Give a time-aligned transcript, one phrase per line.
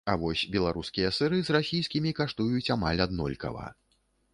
[0.11, 3.67] А вось беларускія сыры з расійскімі каштуюць амаль аднолькава.